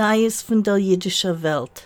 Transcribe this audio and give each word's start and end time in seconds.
Neues 0.00 0.40
von 0.40 0.62
der 0.62 0.78
jüdischen 0.78 1.42
Welt. 1.42 1.84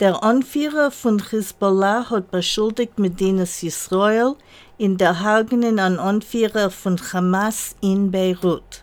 Der 0.00 0.20
Anführer 0.24 0.90
von 0.90 1.22
Hezbollah 1.30 2.10
hat 2.10 2.32
beschuldigt 2.32 2.98
Medinas 2.98 3.62
Israel 3.62 4.34
in 4.78 4.96
der 4.96 5.20
Hagenen 5.20 5.78
an 5.78 6.00
Anführer 6.00 6.70
von 6.70 6.98
Hamas 6.98 7.76
in 7.80 8.10
Beirut. 8.10 8.82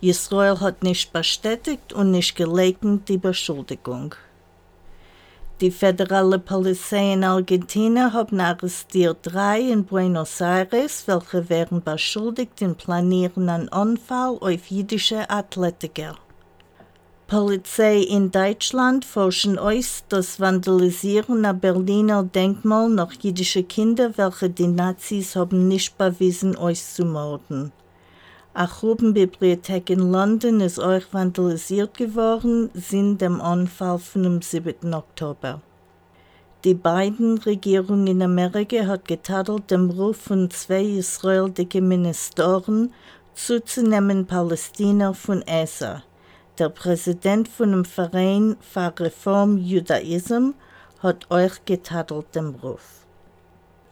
Israel 0.00 0.58
hat 0.58 0.82
nicht 0.82 1.12
bestätigt 1.12 1.92
und 1.92 2.12
nicht 2.12 2.34
geleugnet 2.34 3.06
die 3.10 3.18
Beschuldigung. 3.18 4.14
Die 5.60 5.70
föderale 5.70 6.38
Polizei 6.38 7.12
in 7.12 7.24
Argentinien 7.24 8.14
haben 8.14 8.40
arrestiert 8.40 9.18
drei 9.20 9.60
in 9.60 9.84
Buenos 9.84 10.40
Aires, 10.40 11.02
welche 11.06 11.50
wären 11.50 11.82
beschuldigt 11.82 12.62
im 12.62 12.74
Planieren 12.74 13.50
an 13.50 13.68
Anfall 13.68 14.38
auf 14.40 14.70
jüdische 14.70 15.28
Athletiker. 15.28 16.14
Polizei 17.28 17.98
in 17.98 18.30
Deutschland 18.30 19.04
forschen 19.04 19.58
aus 19.58 20.02
das 20.08 20.40
Vandalisieren 20.40 21.44
einer 21.44 21.52
Berliner 21.52 22.22
Denkmal 22.22 22.88
nach 22.88 23.12
jüdische 23.20 23.64
Kinder, 23.64 24.16
welche 24.16 24.48
die 24.48 24.66
Nazis 24.66 25.36
haben 25.36 25.68
nicht 25.68 25.98
bewiesen 25.98 26.56
auszumorden. 26.56 27.70
Auch 28.54 28.96
Bibliothek 28.96 29.90
in 29.90 30.10
London 30.10 30.62
ist 30.62 30.78
auch 30.78 31.02
vandalisiert 31.12 31.98
geworden, 31.98 32.70
sind 32.72 33.20
dem 33.20 33.42
Anfall 33.42 33.98
von 33.98 34.22
dem 34.22 34.40
7. 34.40 34.94
Oktober. 34.94 35.60
Die 36.64 36.72
beiden 36.72 37.36
Regierungen 37.36 38.06
in 38.06 38.22
Amerika 38.22 38.86
hat 38.86 39.06
getadelt 39.06 39.70
dem 39.70 39.90
Ruf 39.90 40.16
von 40.16 40.50
zwei 40.50 40.82
israelischen 40.82 41.88
Ministerien 41.88 42.94
zuzunehmen 43.34 44.24
Palästina 44.24 45.12
von 45.12 45.42
ESA. 45.42 46.04
Der 46.58 46.70
Präsident 46.70 47.46
von 47.46 47.70
dem 47.70 47.84
Verein 47.84 48.56
für 48.60 48.92
Reform 48.98 49.58
Judaism 49.58 50.54
hat 51.00 51.30
euch 51.30 51.64
getadelt 51.66 52.34
dem 52.34 52.56
Ruf. 52.56 53.06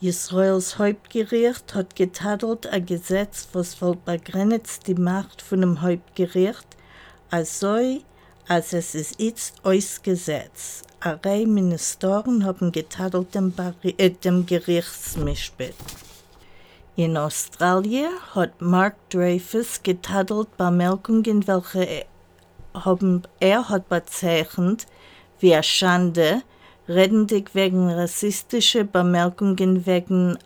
Israels 0.00 0.76
Hauptgericht 0.76 1.76
hat 1.76 1.94
getadelt 1.94 2.66
ein 2.66 2.84
Gesetz, 2.84 3.46
was 3.52 3.80
wohl 3.80 3.94
begrenzt 3.94 4.88
die 4.88 4.96
Macht 4.96 5.42
von 5.42 5.60
dem 5.60 5.80
Hauptgericht, 5.80 6.66
also 7.30 8.00
als 8.48 8.72
es 8.72 8.96
ist 8.96 9.20
jetzt 9.20 9.64
ausgesetzt. 9.64 10.86
Eine 10.98 11.24
Reihe 11.24 11.46
Ministerien 11.46 12.44
haben 12.44 12.72
getadelt 12.72 13.32
dem, 13.32 13.54
äh, 13.84 14.10
dem 14.10 14.44
Gerichtsmischbett. 14.44 15.76
In 16.96 17.16
Australien 17.16 18.10
hat 18.34 18.60
Mark 18.60 18.96
Dreyfus 19.10 19.84
getadelt 19.84 20.56
Bemerkungen, 20.56 21.46
welche 21.46 22.06
haben, 22.84 23.22
er 23.40 23.68
hat 23.68 23.88
bezeichnet 23.88 24.86
wie 25.40 25.54
eine 25.54 25.62
Schande, 25.62 26.42
redendig 26.88 27.54
wegen 27.54 27.90
rassistischer 27.90 28.84
Bemerkungen 28.84 29.86
wegen 29.86 30.38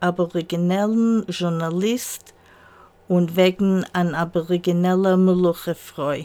aboriginellen 0.00 1.24
Journalist 1.28 2.34
und 3.08 3.36
wegen 3.36 3.84
an 3.92 4.14
aborigineller 4.14 5.16
Muluchefreu. 5.16 6.24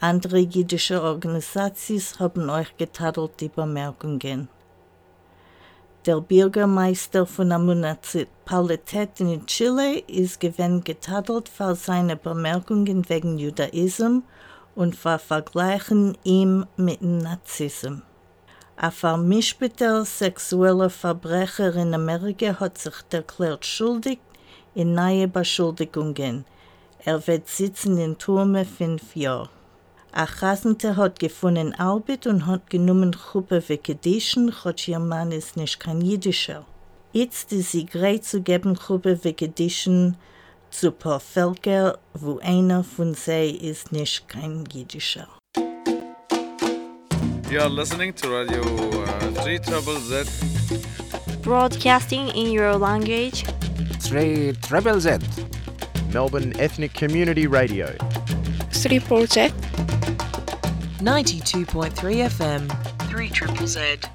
Andere 0.00 0.38
jüdische 0.38 1.02
Organisationen 1.02 2.18
haben 2.18 2.50
euch 2.50 2.76
getadelt 2.76 3.32
die 3.40 3.48
Bemerkungen. 3.48 4.48
Der 6.06 6.18
Bürgermeister 6.22 7.26
von 7.26 7.50
der 7.50 7.58
Municipalität 7.58 9.20
in 9.20 9.44
Chile 9.44 9.98
ist 9.98 10.40
gewinn 10.40 10.82
getadelt 10.82 11.50
für 11.50 11.74
seine 11.74 12.16
Bemerkungen 12.16 13.06
wegen 13.10 13.36
Judaismus 13.36 14.22
und 14.80 14.96
vergleichen 14.96 16.16
ihn 16.24 16.64
mit 16.78 17.02
dem 17.02 17.18
Nazismus. 17.18 18.00
Ein 18.76 18.92
vermischter 18.92 20.06
sexueller 20.06 20.88
Verbrecher 20.88 21.74
in 21.76 21.92
Amerika 21.92 22.58
hat 22.58 22.78
sich 22.78 22.94
erklärt 23.10 23.66
schuldig 23.66 24.20
in 24.74 24.94
neue 24.94 25.28
Beschuldigungen. 25.28 26.46
Er 27.04 27.26
wird 27.26 27.46
sitzen 27.46 27.98
in 27.98 28.16
Turme 28.16 28.64
fünf 28.64 29.14
Jahre. 29.14 29.50
Ein 30.12 30.28
Rasenter 30.40 30.96
hat 30.96 31.18
gefunden 31.18 31.74
Arbeit 31.74 32.26
und 32.26 32.46
hat 32.46 32.70
genommen 32.70 33.12
Gruppe 33.12 33.62
wie 33.68 33.76
Kedischen, 33.76 34.64
hat 34.64 34.88
ihr 34.88 34.98
Mann 34.98 35.30
ist 35.30 35.58
nicht 35.58 35.78
kein 35.78 36.00
Jüdischer. 36.00 36.64
Jetzt 37.12 37.52
ist 37.52 37.72
sie 37.72 37.84
bereit 37.84 38.24
zu 38.24 38.40
geben 38.40 38.76
Gruppe 38.76 39.22
wie 39.24 39.34
Kedischen 40.70 40.94
zu 40.98 41.20
Völker, 41.20 41.98
wo 42.14 42.38
einer 42.38 42.84
von 42.84 43.14
sie 43.14 43.50
ist 43.50 43.92
nicht 43.92 44.28
kein 44.28 44.64
Jüdischer. 44.72 45.28
You 47.50 47.60
are 47.60 47.68
listening 47.68 48.14
to 48.14 48.28
Radio 48.28 48.62
uh, 48.62 49.42
3 49.42 49.58
Trouble 49.58 49.98
Z. 50.00 50.28
Broadcasting 51.42 52.28
in 52.28 52.52
your 52.52 52.78
language. 52.78 53.44
3 54.08 54.54
Triple 54.62 55.00
Z. 55.00 55.20
Melbourne 56.12 56.52
Ethnic 56.58 56.94
Community 56.94 57.46
Radio. 57.46 57.88
3 58.72 59.26
Z. 59.26 59.52
92.3 61.02 62.28
FM. 62.30 62.68
3 63.10 63.28
Triple 63.28 63.66
Z. 63.66 64.08